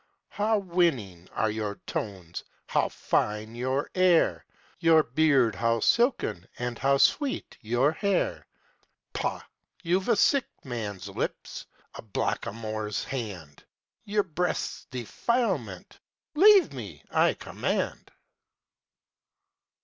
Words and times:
How 0.29 0.57
winning 0.57 1.29
are 1.31 1.51
your 1.51 1.75
tones, 1.85 2.43
how 2.65 2.89
fine 2.89 3.53
your 3.53 3.91
air! 3.93 4.43
Your 4.79 5.03
beard 5.03 5.53
how 5.53 5.79
silken 5.79 6.47
and 6.57 6.79
how 6.79 6.97
sweet 6.97 7.55
your 7.61 7.91
hair! 7.91 8.47
Pah! 9.13 9.43
you've 9.83 10.09
a 10.09 10.15
sick 10.15 10.47
man's 10.63 11.07
lips, 11.07 11.67
a 11.93 12.01
blackamoor's 12.01 13.03
hand: 13.03 13.63
Your 14.03 14.23
breath's 14.23 14.85
defilement. 14.89 15.99
Leave 16.33 16.73
me, 16.73 17.03
I 17.11 17.35
command." 17.35 18.09